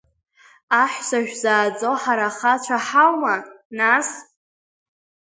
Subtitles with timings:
[0.81, 3.35] Аҳәса шәзааӡо, ҳара ахацәа ҳаума,
[3.77, 4.09] нас?